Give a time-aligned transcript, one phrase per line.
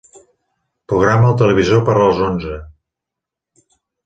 [0.93, 2.57] Programa el televisor per a les onze.